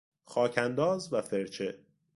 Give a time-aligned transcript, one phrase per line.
[0.23, 1.79] خاک انداز و فرچه